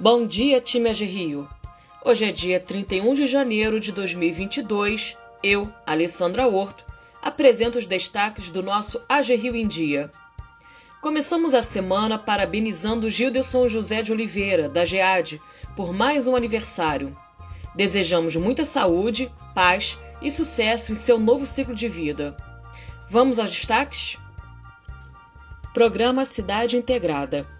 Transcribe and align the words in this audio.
Bom 0.00 0.28
dia, 0.28 0.60
time 0.60 0.88
AG 0.88 1.04
Rio. 1.04 1.48
Hoje 2.04 2.24
é 2.24 2.30
dia 2.30 2.60
31 2.60 3.14
de 3.14 3.26
janeiro 3.26 3.80
de 3.80 3.90
2022. 3.90 5.16
Eu, 5.42 5.74
Alessandra 5.84 6.46
Horto, 6.46 6.84
apresento 7.20 7.80
os 7.80 7.86
destaques 7.86 8.48
do 8.48 8.62
nosso 8.62 9.00
AG 9.08 9.34
Rio 9.34 9.56
em 9.56 9.66
Dia. 9.66 10.08
Começamos 11.02 11.52
a 11.52 11.62
semana 11.62 12.16
parabenizando 12.16 13.10
Gilderson 13.10 13.66
José 13.68 14.00
de 14.00 14.12
Oliveira, 14.12 14.68
da 14.68 14.84
GEAD, 14.84 15.42
por 15.74 15.92
mais 15.92 16.28
um 16.28 16.36
aniversário. 16.36 17.18
Desejamos 17.74 18.36
muita 18.36 18.64
saúde, 18.64 19.32
paz 19.52 19.98
e 20.22 20.30
sucesso 20.30 20.92
em 20.92 20.94
seu 20.94 21.18
novo 21.18 21.44
ciclo 21.44 21.74
de 21.74 21.88
vida. 21.88 22.36
Vamos 23.10 23.40
aos 23.40 23.50
destaques? 23.50 24.16
Programa 25.74 26.24
Cidade 26.24 26.76
Integrada. 26.76 27.57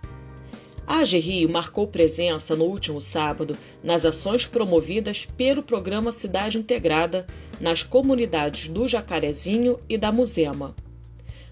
A 0.89 1.01
AG 1.01 1.19
Rio 1.19 1.51
marcou 1.51 1.87
presença 1.87 2.57
no 2.57 2.65
último 2.65 2.99
sábado 2.99 3.59
nas 3.85 4.07
ações 4.07 4.47
promovidas 4.47 5.27
pelo 5.27 5.63
programa 5.63 6.11
Cidade 6.11 6.57
Integrada 6.57 7.27
nas 7.61 7.83
comunidades 7.83 8.69
do 8.69 8.89
Jacarezinho 8.89 9.79
e 9.87 9.99
da 9.99 10.11
Muzema. 10.11 10.75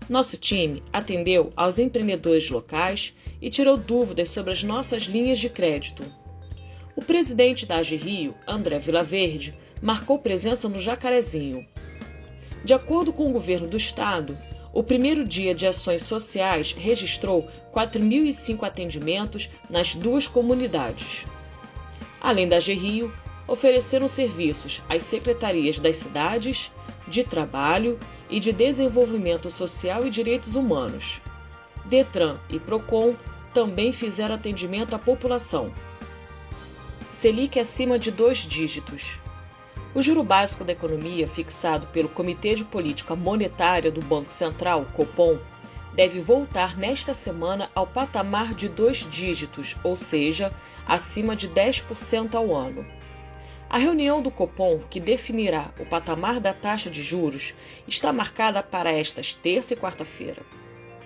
Nosso 0.09 0.38
time 0.38 0.82
atendeu 0.90 1.52
aos 1.54 1.78
empreendedores 1.78 2.48
locais 2.48 3.12
e 3.38 3.50
tirou 3.50 3.76
dúvidas 3.76 4.30
sobre 4.30 4.54
as 4.54 4.62
nossas 4.62 5.02
linhas 5.02 5.38
de 5.38 5.50
crédito. 5.50 6.02
O 6.96 7.02
presidente 7.02 7.66
da 7.66 7.76
AG 7.76 7.95
Rio, 7.95 8.34
André 8.48 8.78
Vilaverde, 8.78 9.54
marcou 9.82 10.18
presença 10.18 10.66
no 10.66 10.80
Jacarezinho. 10.80 11.66
De 12.64 12.73
acordo 12.73 13.12
com 13.12 13.28
o 13.28 13.32
governo 13.32 13.68
do 13.68 13.76
estado, 13.76 14.34
o 14.76 14.82
primeiro 14.82 15.24
dia 15.24 15.54
de 15.54 15.66
ações 15.66 16.02
sociais 16.02 16.74
registrou 16.76 17.48
4.005 17.73 18.62
atendimentos 18.62 19.48
nas 19.70 19.95
duas 19.95 20.28
comunidades. 20.28 21.24
Além 22.20 22.46
da 22.46 22.60
GRIO, 22.60 23.10
ofereceram 23.48 24.06
serviços 24.06 24.82
às 24.86 25.02
secretarias 25.04 25.78
das 25.78 25.96
cidades, 25.96 26.70
de 27.09 27.24
trabalho 27.24 27.98
e 28.28 28.38
de 28.38 28.52
desenvolvimento 28.52 29.51
social 29.51 30.06
e 30.06 30.10
direitos 30.10 30.56
humanos. 30.56 31.23
Detran 31.86 32.36
e 32.51 32.60
Procon 32.60 33.14
também 33.54 33.95
fizeram 33.95 34.34
atendimento 34.34 34.95
à 34.95 34.98
população. 34.98 35.73
Selic 37.10 37.58
acima 37.58 37.98
de 37.98 38.10
dois 38.10 38.40
dígitos. 38.40 39.18
O 39.96 40.02
juro 40.02 40.22
básico 40.22 40.62
da 40.62 40.74
economia, 40.74 41.26
fixado 41.26 41.86
pelo 41.86 42.10
Comitê 42.10 42.54
de 42.54 42.66
Política 42.66 43.16
Monetária 43.16 43.90
do 43.90 44.02
Banco 44.02 44.30
Central, 44.30 44.84
Copom, 44.92 45.38
deve 45.94 46.20
voltar 46.20 46.76
nesta 46.76 47.14
semana 47.14 47.70
ao 47.74 47.86
patamar 47.86 48.52
de 48.52 48.68
dois 48.68 49.08
dígitos, 49.10 49.74
ou 49.82 49.96
seja, 49.96 50.52
acima 50.86 51.34
de 51.34 51.48
10% 51.48 52.34
ao 52.34 52.54
ano. 52.54 52.86
A 53.70 53.78
reunião 53.78 54.20
do 54.20 54.30
Copom, 54.30 54.80
que 54.90 55.00
definirá 55.00 55.72
o 55.80 55.86
patamar 55.86 56.40
da 56.40 56.52
taxa 56.52 56.90
de 56.90 57.02
juros, 57.02 57.54
está 57.88 58.12
marcada 58.12 58.62
para 58.62 58.92
estas 58.92 59.32
terça 59.32 59.72
e 59.72 59.78
quarta-feira. 59.78 60.42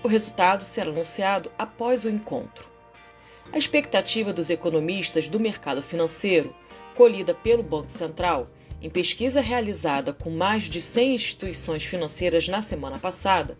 O 0.02 0.08
resultado 0.08 0.64
será 0.64 0.90
anunciado 0.90 1.48
após 1.56 2.04
o 2.04 2.10
encontro. 2.10 2.68
A 3.52 3.56
expectativa 3.56 4.32
dos 4.32 4.50
economistas 4.50 5.28
do 5.28 5.38
mercado 5.38 5.80
financeiro, 5.80 6.52
colhida 6.96 7.32
pelo 7.32 7.62
Banco 7.62 7.88
Central, 7.88 8.48
em 8.80 8.88
pesquisa 8.88 9.40
realizada 9.40 10.12
com 10.12 10.30
mais 10.30 10.62
de 10.64 10.80
100 10.80 11.14
instituições 11.14 11.84
financeiras 11.84 12.48
na 12.48 12.62
semana 12.62 12.98
passada, 12.98 13.58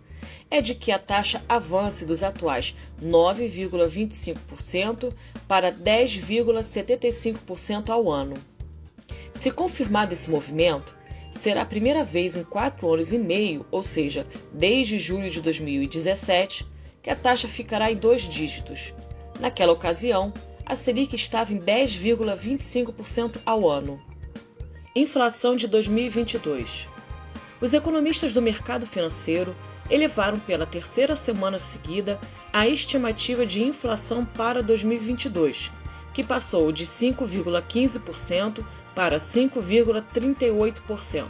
é 0.51 0.61
de 0.61 0.75
que 0.75 0.91
a 0.91 0.99
taxa 0.99 1.43
avance 1.49 2.05
dos 2.05 2.23
atuais 2.23 2.75
9,25% 3.03 5.15
para 5.47 5.73
10,75% 5.73 7.91
ao 7.91 8.11
ano. 8.11 8.35
Se 9.33 9.51
confirmado 9.51 10.13
esse 10.13 10.31
movimento, 10.31 10.95
será 11.33 11.63
a 11.63 11.67
primeira 11.67 12.05
vez 12.05 12.37
em 12.37 12.45
quatro 12.45 12.93
anos 12.93 13.13
e 13.13 13.19
meio, 13.19 13.65
ou 13.71 13.83
seja, 13.83 14.27
desde 14.53 14.99
julho 14.99 15.31
de 15.31 15.41
2017, 15.41 16.67
que 17.03 17.11
a 17.11 17.17
taxa 17.17 17.49
ficará 17.49 17.91
em 17.91 17.97
dois 17.97 18.23
dígitos. 18.23 18.95
Naquela 19.39 19.73
ocasião, 19.73 20.33
a 20.67 20.77
Selic 20.77 21.15
estava 21.15 21.53
em 21.53 21.59
10,25% 21.59 23.41
ao 23.47 23.69
ano. 23.69 24.10
Inflação 24.93 25.55
de 25.55 25.69
2022. 25.69 26.89
Os 27.61 27.73
economistas 27.73 28.35
do 28.35 28.43
mercado 28.43 28.89
financeiro 28.89 29.55
elevaram 29.89 30.41
pela 30.41 30.67
terceira 30.67 31.15
semana 31.15 31.61
seguida 31.61 32.19
a 32.53 32.67
estimativa 32.67 33.47
de 33.47 33.63
inflação 33.63 34.25
para 34.25 34.65
2022, 34.65 35.71
que 36.13 36.25
passou 36.25 36.73
de 36.73 36.85
5,15% 36.85 38.65
para 38.93 39.19
5,38%. 39.19 41.29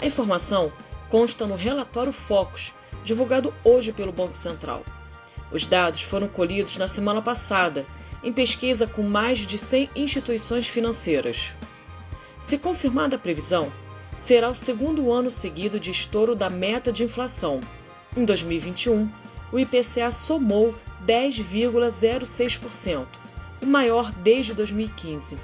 A 0.00 0.06
informação 0.06 0.72
consta 1.10 1.46
no 1.46 1.56
relatório 1.56 2.10
Focus, 2.10 2.72
divulgado 3.04 3.52
hoje 3.62 3.92
pelo 3.92 4.12
Banco 4.12 4.34
Central. 4.34 4.82
Os 5.50 5.66
dados 5.66 6.00
foram 6.00 6.26
colhidos 6.26 6.78
na 6.78 6.88
semana 6.88 7.20
passada, 7.20 7.84
em 8.24 8.32
pesquisa 8.32 8.86
com 8.86 9.02
mais 9.02 9.40
de 9.40 9.58
100 9.58 9.90
instituições 9.94 10.66
financeiras. 10.66 11.52
Se 12.42 12.58
confirmada 12.58 13.14
a 13.14 13.18
previsão, 13.18 13.72
será 14.18 14.50
o 14.50 14.54
segundo 14.54 15.12
ano 15.12 15.30
seguido 15.30 15.78
de 15.78 15.92
estouro 15.92 16.34
da 16.34 16.50
meta 16.50 16.92
de 16.92 17.04
inflação. 17.04 17.60
Em 18.16 18.24
2021, 18.24 19.08
o 19.52 19.60
IPCA 19.60 20.10
somou 20.10 20.74
10,06%, 21.06 23.06
o 23.62 23.66
maior 23.66 24.10
desde 24.10 24.54
2015. 24.54 25.38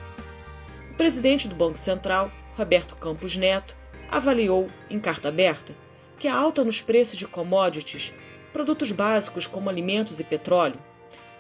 O 0.91 0.95
presidente 0.97 1.47
do 1.47 1.55
Banco 1.55 1.79
Central, 1.79 2.33
Roberto 2.57 2.97
Campos 2.97 3.37
Neto, 3.37 3.77
avaliou, 4.11 4.69
em 4.91 4.99
carta 4.99 5.29
aberta, 5.29 5.73
que 6.19 6.27
a 6.27 6.37
alta 6.37 6.65
nos 6.65 6.81
preços 6.81 7.17
de 7.17 7.29
commodities, 7.29 8.13
produtos 8.53 8.91
básicos 8.91 9.47
como 9.47 9.71
alimentos 9.71 10.19
e 10.19 10.25
petróleo, 10.25 10.81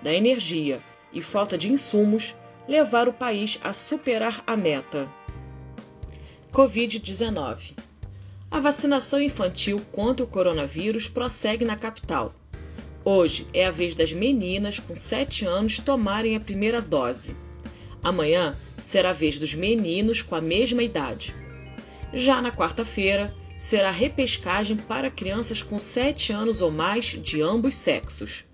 da 0.00 0.14
energia 0.14 0.80
e 1.12 1.20
falta 1.20 1.58
de 1.58 1.68
insumos 1.68 2.36
levaram 2.68 3.10
o 3.10 3.14
país 3.14 3.58
a 3.64 3.72
superar 3.72 4.40
a 4.46 4.56
meta. 4.56 5.17
Covid-19. 6.52 7.74
A 8.50 8.58
vacinação 8.58 9.20
infantil 9.20 9.80
contra 9.92 10.24
o 10.24 10.28
coronavírus 10.28 11.08
prossegue 11.08 11.64
na 11.64 11.76
capital. 11.76 12.34
Hoje 13.04 13.46
é 13.52 13.66
a 13.66 13.70
vez 13.70 13.94
das 13.94 14.12
meninas 14.12 14.80
com 14.80 14.94
7 14.94 15.44
anos 15.44 15.78
tomarem 15.78 16.34
a 16.34 16.40
primeira 16.40 16.80
dose. 16.80 17.36
Amanhã 18.02 18.54
será 18.82 19.10
a 19.10 19.12
vez 19.12 19.38
dos 19.38 19.54
meninos 19.54 20.22
com 20.22 20.34
a 20.34 20.40
mesma 20.40 20.82
idade. 20.82 21.34
Já 22.12 22.40
na 22.40 22.50
quarta-feira, 22.50 23.34
será 23.58 23.90
repescagem 23.90 24.76
para 24.76 25.10
crianças 25.10 25.62
com 25.62 25.78
7 25.78 26.32
anos 26.32 26.62
ou 26.62 26.70
mais 26.70 27.04
de 27.04 27.42
ambos 27.42 27.74
sexos. 27.74 28.44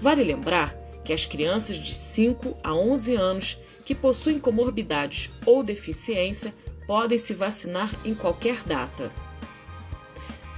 Vale 0.00 0.24
lembrar 0.24 0.74
que 1.04 1.12
as 1.12 1.26
crianças 1.26 1.76
de 1.76 1.92
5 1.92 2.56
a 2.62 2.74
11 2.74 3.16
anos 3.16 3.58
que 3.84 3.94
possuem 3.94 4.38
comorbidades 4.38 5.28
ou 5.44 5.62
deficiência 5.62 6.54
podem 6.86 7.18
se 7.18 7.34
vacinar 7.34 7.90
em 8.04 8.14
qualquer 8.14 8.62
data. 8.64 9.10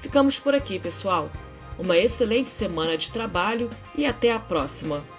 Ficamos 0.01 0.39
por 0.39 0.55
aqui, 0.55 0.79
pessoal. 0.79 1.31
Uma 1.79 1.97
excelente 1.97 2.51
semana 2.51 2.97
de 2.97 3.11
trabalho 3.11 3.71
e 3.97 4.07
até 4.07 4.33
a 4.33 4.39
próxima! 4.39 5.14